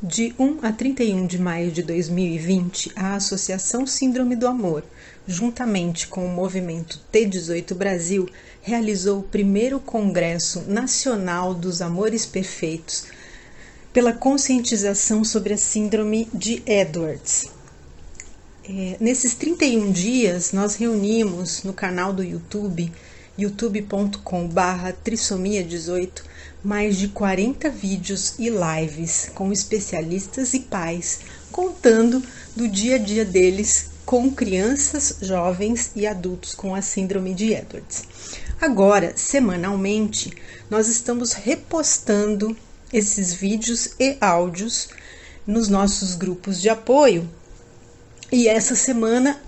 [0.00, 4.84] De 1 a 31 de maio de 2020, a Associação Síndrome do Amor,
[5.26, 8.28] juntamente com o movimento T18 Brasil,
[8.62, 13.06] realizou o primeiro Congresso Nacional dos Amores Perfeitos
[13.92, 17.50] pela conscientização sobre a Síndrome de Edwards.
[18.62, 22.92] É, nesses 31 dias, nós reunimos no canal do YouTube,
[23.38, 26.22] youtube.com/trissomia18,
[26.62, 31.20] mais de 40 vídeos e lives com especialistas e pais
[31.52, 32.22] contando
[32.54, 38.04] do dia a dia deles com crianças, jovens e adultos com a síndrome de Edwards.
[38.60, 40.32] Agora, semanalmente,
[40.68, 42.56] nós estamos repostando
[42.92, 44.88] esses vídeos e áudios
[45.46, 47.28] nos nossos grupos de apoio.
[48.32, 49.40] E essa semana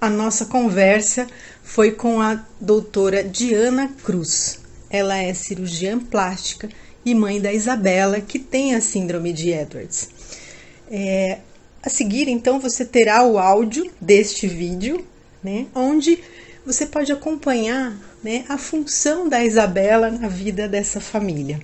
[0.00, 1.26] a nossa conversa
[1.62, 4.60] foi com a doutora Diana Cruz.
[4.88, 6.68] Ela é cirurgiã plástica
[7.04, 10.08] e mãe da Isabela, que tem a síndrome de Edwards.
[10.90, 11.38] É,
[11.82, 15.04] a seguir, então, você terá o áudio deste vídeo,
[15.42, 16.18] né, onde
[16.64, 21.60] você pode acompanhar né, a função da Isabela na vida dessa família.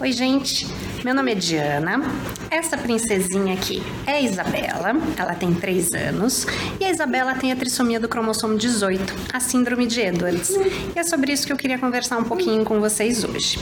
[0.00, 0.66] Oi, gente.
[1.06, 2.02] Meu nome é Diana.
[2.50, 4.92] Essa princesinha aqui é Isabela.
[5.16, 6.48] Ela tem 3 anos.
[6.80, 10.50] E a Isabela tem a trissomia do cromossomo 18, a síndrome de Edwards.
[10.50, 13.56] E é sobre isso que eu queria conversar um pouquinho com vocês hoje.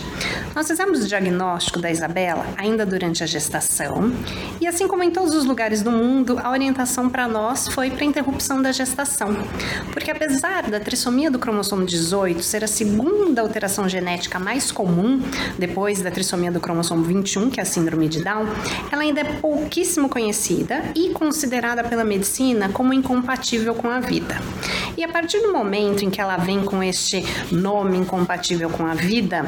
[0.55, 4.11] Nós fizemos o diagnóstico da Isabela ainda durante a gestação.
[4.59, 8.07] E assim como em todos os lugares do mundo, a orientação para nós foi para
[8.07, 9.37] interrupção da gestação.
[9.93, 15.21] Porque apesar da trissomia do cromossomo 18 ser a segunda alteração genética mais comum
[15.59, 18.47] depois da trissomia do cromossomo 21, que é a síndrome de Down,
[18.91, 24.37] ela ainda é pouquíssimo conhecida e considerada pela medicina como incompatível com a vida.
[24.97, 28.95] E a partir do momento em que ela vem com este nome incompatível com a
[28.95, 29.45] vida,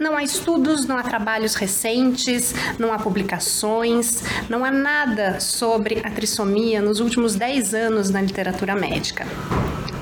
[0.00, 6.10] não há estudos, não há trabalhos recentes, não há publicações, não há nada sobre a
[6.10, 9.26] trissomia nos últimos 10 anos na literatura médica.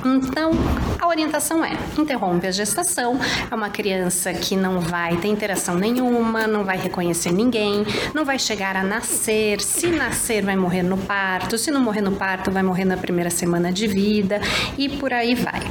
[0.04, 0.52] Então,
[1.00, 3.18] a orientação é: interrompe a gestação.
[3.50, 7.84] É uma criança que não vai ter interação nenhuma, não vai reconhecer ninguém,
[8.14, 9.60] não vai chegar a nascer.
[9.60, 11.58] Se nascer, vai morrer no parto.
[11.58, 14.40] Se não morrer no parto, vai morrer na primeira semana de vida
[14.78, 15.62] e por aí vai.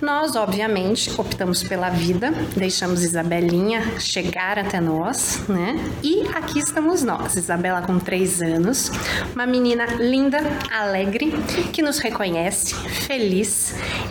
[0.00, 5.76] Nós, obviamente, optamos pela vida, deixamos Isabelinha chegar até nós, né?
[6.02, 8.90] E aqui estamos nós, Isabela com três anos,
[9.34, 10.38] uma menina linda,
[10.70, 11.32] alegre,
[11.72, 13.53] que nos reconhece, feliz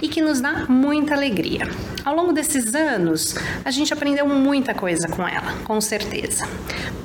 [0.01, 1.67] e que nos dá muita alegria.
[2.03, 6.47] Ao longo desses anos, a gente aprendeu muita coisa com ela, com certeza.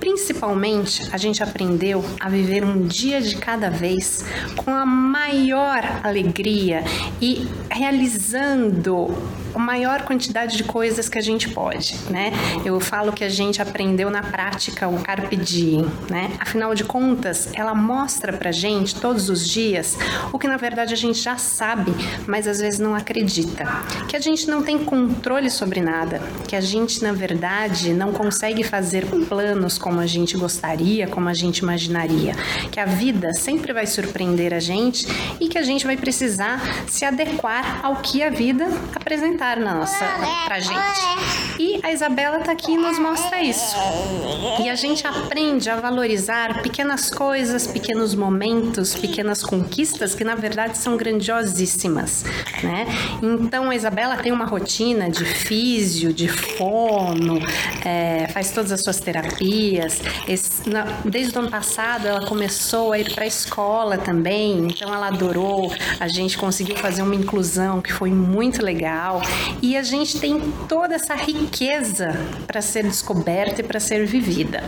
[0.01, 4.25] Principalmente, a gente aprendeu a viver um dia de cada vez
[4.57, 6.83] com a maior alegria
[7.21, 9.09] e realizando
[9.59, 12.31] a maior quantidade de coisas que a gente pode, né?
[12.65, 16.31] Eu falo que a gente aprendeu na prática o carpe diem, né?
[16.39, 19.99] Afinal de contas, ela mostra pra gente todos os dias
[20.33, 21.93] o que na verdade a gente já sabe,
[22.25, 23.65] mas às vezes não acredita.
[24.07, 28.63] Que a gente não tem controle sobre nada, que a gente na verdade não consegue
[28.63, 32.33] fazer planos como a gente gostaria, como a gente imaginaria,
[32.71, 35.05] que a vida sempre vai surpreender a gente
[35.41, 40.05] e que a gente vai precisar se adequar ao que a vida apresentar na nossa
[40.45, 41.39] pra gente.
[41.59, 43.75] E a Isabela tá aqui e nos mostra isso.
[44.63, 50.79] E a gente aprende a valorizar pequenas coisas, pequenos momentos, pequenas conquistas que na verdade
[50.79, 52.25] são grandiosíssimas,
[52.63, 52.87] né?
[53.21, 57.41] Então a Isabela tem uma rotina de físio, de fono,
[57.85, 60.01] é, faz todas as suas terapias.
[60.29, 64.95] Esse, na, desde o ano passado ela começou a ir para a escola também, então
[64.95, 65.73] ela adorou.
[65.99, 69.21] A gente conseguiu fazer uma inclusão que foi muito legal
[69.63, 72.17] e a gente tem toda essa riqueza
[72.47, 74.63] para ser descoberta e para ser vivida.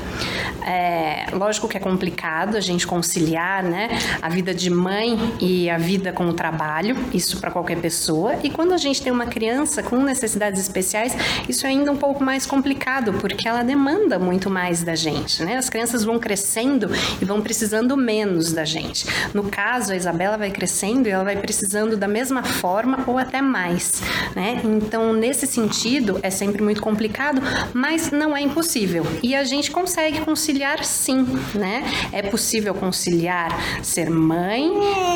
[0.66, 3.88] É, lógico que é complicado a gente conciliar, né,
[4.20, 8.34] a vida de mãe e a vida com o trabalho, isso para qualquer pessoa.
[8.42, 11.16] E quando a gente tem uma criança com necessidades especiais,
[11.48, 15.56] isso é ainda um pouco mais complicado, porque ela demanda muito mais da gente, né?
[15.56, 16.90] As crianças vão crescendo
[17.20, 19.06] e vão precisando menos da gente.
[19.32, 23.40] No caso, a Isabela vai crescendo e ela vai precisando da mesma forma ou até
[23.40, 24.02] mais,
[24.34, 24.49] né?
[24.54, 24.62] Né?
[24.64, 27.40] Então, nesse sentido, é sempre muito complicado,
[27.72, 29.04] mas não é impossível.
[29.22, 31.84] E a gente consegue conciliar sim, né?
[32.12, 33.50] É possível conciliar
[33.82, 34.70] ser mãe,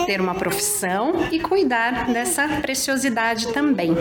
[0.07, 3.95] ter uma profissão e cuidar dessa preciosidade também.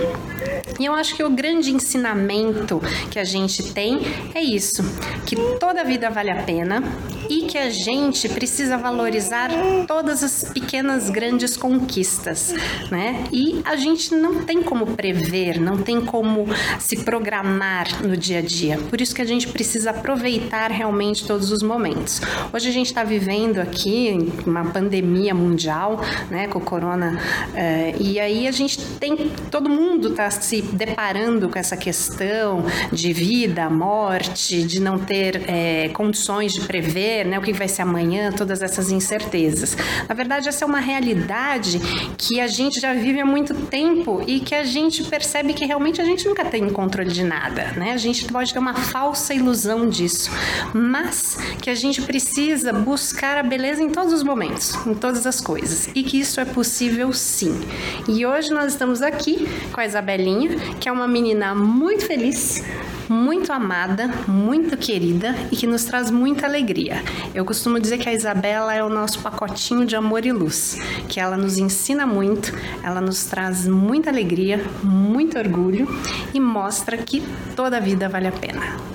[0.80, 4.00] E eu acho que o grande ensinamento que a gente tem
[4.34, 4.84] é isso,
[5.26, 6.84] que toda vida vale a pena
[7.30, 9.50] e que a gente precisa valorizar
[9.88, 12.54] todas as pequenas grandes conquistas,
[12.90, 13.24] né?
[13.32, 16.46] E a gente não tem como prever, não tem como
[16.80, 18.78] se programar no dia a dia.
[18.90, 22.22] Por isso que a gente precisa aproveitar realmente todos os momentos.
[22.52, 27.20] Hoje a gente está vivendo aqui uma pandemia mundial, né, com o corona,
[27.56, 33.14] eh, e aí a gente tem todo mundo está se deparando com essa questão de
[33.14, 38.32] vida, morte, de não ter eh, condições de prever, né, o que vai ser amanhã,
[38.32, 39.76] todas essas incertezas.
[40.08, 41.80] Na verdade, essa é uma realidade
[42.18, 46.02] que a gente já vive há muito tempo e que a gente percebe que realmente
[46.02, 47.92] a gente nunca tem controle de nada, né?
[47.92, 50.32] A gente pode ter uma falsa ilusão disso,
[50.74, 55.42] mas que a gente precisa buscar a beleza em todos os momentos, em todas as
[55.42, 57.60] coisas, e que isso é possível sim.
[58.08, 62.64] E hoje nós estamos aqui com a Isabelinha, que é uma menina muito feliz,
[63.10, 67.04] muito amada, muito querida e que nos traz muita alegria.
[67.34, 70.78] Eu costumo dizer que a Isabela é o nosso pacotinho de amor e luz,
[71.08, 72.52] que ela nos ensina muito,
[72.84, 75.88] ela nos traz muita alegria, muito orgulho
[76.34, 77.24] e mostra que
[77.56, 78.94] toda a vida vale a pena.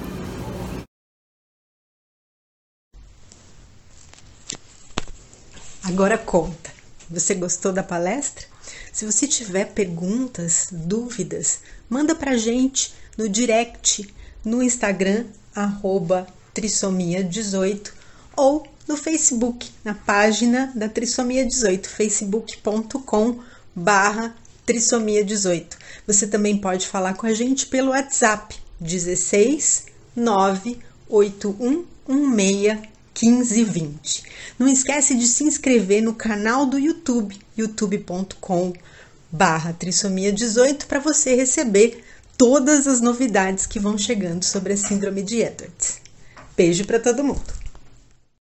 [5.84, 6.70] Agora conta.
[7.10, 8.44] Você gostou da palestra?
[8.92, 14.08] Se você tiver perguntas, dúvidas, manda pra gente no direct
[14.44, 15.24] no Instagram
[15.54, 17.90] arroba trissomia18
[18.36, 23.40] ou no Facebook, na página da Trissomia 18, facebook.com
[23.74, 24.34] barra
[24.64, 25.76] Trissomia 18.
[26.06, 29.86] Você também pode falar com a gente pelo WhatsApp 16
[30.16, 34.22] 981 1520.
[34.58, 38.72] Não esquece de se inscrever no canal do YouTube, youtube.com
[39.30, 42.02] barra trissomia 18 para você receber
[42.38, 46.00] todas as novidades que vão chegando sobre a síndrome de Edwards.
[46.56, 47.57] Beijo para todo mundo.